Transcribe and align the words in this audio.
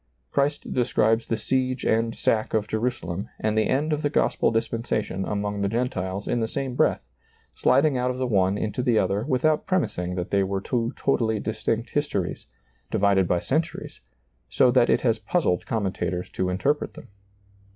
Christ 0.31 0.73
describes 0.73 1.27
the 1.27 1.37
siege 1.37 1.85
and 1.85 2.15
sack 2.15 2.55
of 2.55 2.67
Jerusalem 2.67 3.29
and 3.39 3.55
the 3.55 3.67
end 3.69 3.93
of 3.93 4.01
the 4.01 4.09
gospel 4.09 4.49
dispensation 4.49 5.25
among 5.25 5.61
the 5.61 5.69
Gen 5.69 5.89
tiles 5.91 6.27
in 6.27 6.39
the 6.39 6.47
same 6.47 6.73
breath, 6.73 7.03
sliding 7.53 7.99
out 7.99 8.09
of 8.09 8.17
the 8.17 8.25
one 8.25 8.57
into 8.57 8.81
the 8.81 8.97
other 8.97 9.23
without 9.27 9.67
premising 9.67 10.15
that 10.15 10.31
they 10.31 10.41
were 10.43 10.59
two 10.59 10.91
totally 10.95 11.39
distinct 11.39 11.91
histories, 11.91 12.47
divided 12.89 13.27
by 13.27 13.41
centuries, 13.41 14.01
so 14.49 14.71
that 14.71 14.89
it 14.89 15.01
has 15.01 15.19
puzzled 15.19 15.67
commentators 15.67 16.31
to 16.31 16.49
interpret 16.49 16.97
him. 16.97 17.07